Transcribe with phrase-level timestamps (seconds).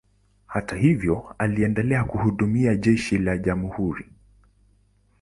[0.47, 4.05] Hata hivyo, aliendelea kuhudumia jeshi la jamhuri.